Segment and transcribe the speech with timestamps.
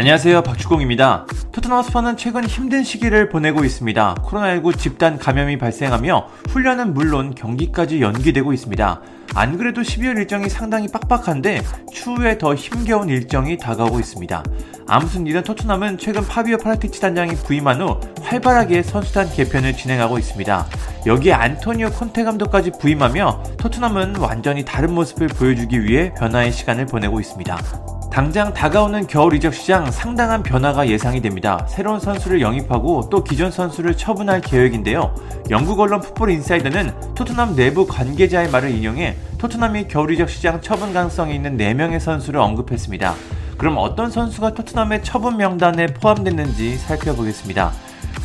[0.00, 0.44] 안녕하세요.
[0.44, 1.26] 박주공입니다.
[1.50, 4.14] 토트넘 스퍼는 최근 힘든 시기를 보내고 있습니다.
[4.22, 9.00] 코로나19 집단 감염이 발생하며 훈련은 물론 경기까지 연기되고 있습니다.
[9.34, 14.44] 안 그래도 12월 일정이 상당히 빡빡한데 추후에 더 힘겨운 일정이 다가오고 있습니다.
[14.86, 20.66] 아무튼 이런 토트넘은 최근 파비오 파라티치 단장이 부임한 후 활발하게 선수단 개편을 진행하고 있습니다.
[21.06, 27.97] 여기에 안토니오 콘테 감독까지 부임하며 토트넘은 완전히 다른 모습을 보여주기 위해 변화의 시간을 보내고 있습니다.
[28.18, 31.64] 당장 다가오는 겨울 이적 시장 상당한 변화가 예상이 됩니다.
[31.68, 35.14] 새로운 선수를 영입하고 또 기존 선수를 처분할 계획인데요.
[35.50, 41.36] 영국 언론 풋볼 인사이더는 토트넘 내부 관계자의 말을 인용해 토트넘이 겨울 이적 시장 처분 가능성이
[41.36, 43.14] 있는 4명의 선수를 언급했습니다.
[43.56, 47.70] 그럼 어떤 선수가 토트넘의 처분 명단에 포함됐는지 살펴보겠습니다.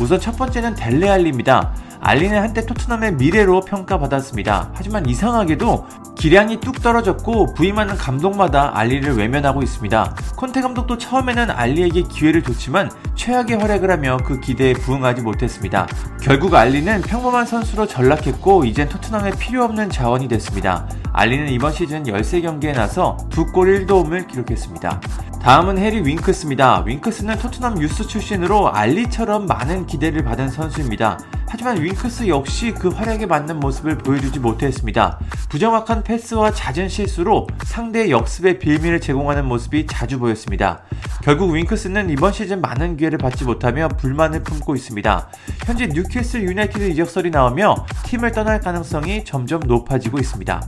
[0.00, 1.74] 우선 첫 번째는 델레알리입니다.
[2.00, 4.70] 알리는 한때 토트넘의 미래로 평가받았습니다.
[4.74, 5.86] 하지만 이상하게도
[6.22, 10.14] 기량이 뚝 떨어졌고 부임하는 감독마다 알리를 외면하고 있습니다.
[10.36, 15.88] 콘테 감독도 처음에는 알리에게 기회를 줬지만 최악의 활약을 하며 그 기대에 부응하지 못했습니다.
[16.22, 20.88] 결국 알리는 평범한 선수로 전락했고 이젠 토트넘에 필요 없는 자원이 됐습니다.
[21.12, 25.00] 알리는 이번 시즌 13경기에 나서 2골 1도움을 기록했습니다.
[25.42, 26.84] 다음은 해리 윙크스입니다.
[26.86, 31.18] 윙크스는 토트넘 유스 출신으로 알리처럼 많은 기대를 받은 선수입니다.
[31.52, 35.18] 하지만 윙크스 역시 그 활약에 맞는 모습을 보여주지 못했습니다.
[35.50, 40.80] 부정확한 패스와 잦은 실수로 상대의 역습의 빌미를 제공하는 모습이 자주 보였습니다.
[41.22, 45.28] 결국 윙크스는 이번 시즌 많은 기회를 받지 못하며 불만을 품고 있습니다.
[45.66, 50.58] 현재 뉴캐슬 유나이티드 이적설이 나오며 팀을 떠날 가능성이 점점 높아지고 있습니다.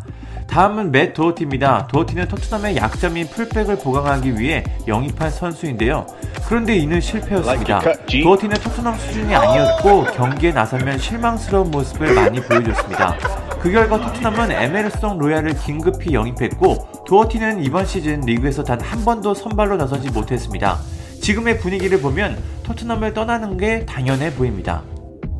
[0.47, 1.89] 다음은 맷 도어티입니다.
[1.89, 6.07] 도어티는 토트넘의 약점인 풀백을 보강하기 위해 영입한 선수인데요.
[6.47, 7.81] 그런데 이는 실패였습니다.
[8.23, 13.17] 도어티는 토트넘 수준이 아니었고 경기에 나서면 실망스러운 모습을 많이 보여줬습니다.
[13.61, 19.77] 그 결과 토트넘은 에메르송 로얄을 긴급히 영입했고 도어티는 이번 시즌 리그에서 단 한 번도 선발로
[19.77, 20.79] 나서지 못했습니다.
[21.23, 24.83] 지금의 분위기를 보면 토트넘을 떠나는 게 당연해 보입니다.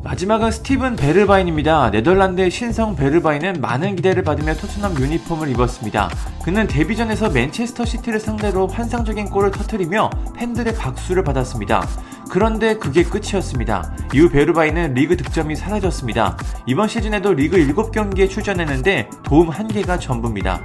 [0.05, 1.89] 마지막은 스티븐 베르바인입니다.
[1.89, 6.11] 네덜란드의 신성 베르바인은 많은 기대를 받으며 토트넘 유니폼을 입었습니다.
[6.43, 11.87] 그는 데뷔전에서 맨체스터 시티를 상대로 환상적인 골을 터뜨리며 팬들의 박수를 받았습니다.
[12.29, 13.95] 그런데 그게 끝이었습니다.
[14.13, 16.37] 이후 베르바인은 리그 득점이 사라졌습니다.
[16.67, 20.61] 이번 시즌에도 리그 7경기에 출전했는데 도움 1개가 전부입니다.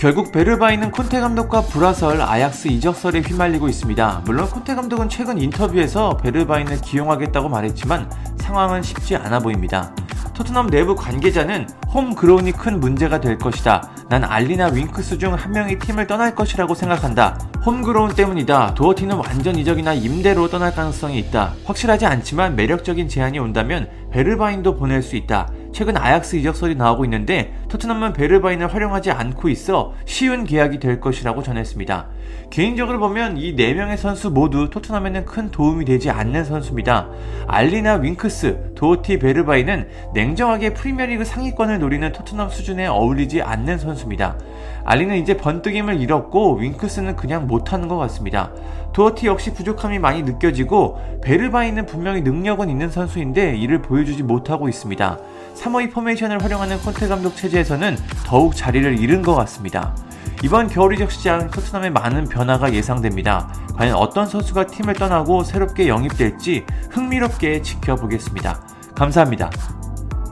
[0.00, 4.22] 결국 베르바인은 콘테 감독과 불화설 아약스 이적설에 휘말리고 있습니다.
[4.24, 8.10] 물론 콘테 감독은 최근 인터뷰에서 베르바인을 기용하겠다고 말했지만
[8.50, 9.94] 상황은 쉽지 않아 보입니다.
[10.34, 13.90] 토트넘 내부 관계자는 homegrown이 큰 문제가 될 것이다.
[14.08, 17.38] 난 알리나 윙크스 중 한 명이 팀을 떠날 것이라고 생각한다.
[17.64, 18.74] homegrown 때문이다.
[18.74, 21.54] 도어티는 완전 이적이나 임대로 떠날 가능성이 있다.
[21.64, 25.48] 확실하지 않지만 매력적인 제안이 온다면 베르바인도 보낼 수 있다.
[25.72, 32.08] 최근 아약스 이적설이 나오고 있는데 토트넘은 베르바인을 활용하지 않고 있어 쉬운 계약이 될 것이라고 전했습니다.
[32.50, 37.08] 개인적으로 보면 이 4명의 선수 모두 토트넘에는 큰 도움이 되지 않는 선수입니다.
[37.46, 44.36] 알리나 윙크스, 도어티 베르바인은 냉정하게 프리미어리그 상위권을 노리는 토트넘 수준에 어울리지 않는 선수입니다.
[44.84, 48.52] 알리는 이제 번뜩임을 잃었고 윙크스는 그냥 못하는 것 같습니다.
[48.92, 55.18] 도어티 역시 부족함이 많이 느껴지고 베르바인은 분명히 능력은 있는 선수인데 이를 보여주지 못하고 있습니다.
[55.54, 59.94] 3오2 포메이션을 활용하는 콘테 감독 체제에서는 더욱 자리를 잃은 것 같습니다.
[60.42, 63.52] 이번 겨울 이적 시장 토트넘에 많은 변화가 예상됩니다.
[63.76, 68.60] 과연 어떤 선수가 팀을 떠나고 새롭게 영입될지 흥미롭게 지켜보겠습니다.
[68.94, 69.50] 감사합니다.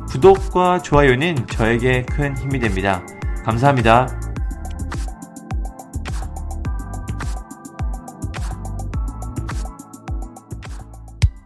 [0.08, 3.02] 구독과 좋아요는 저에게 큰 힘이 됩니다.
[3.44, 4.08] 감사합니다.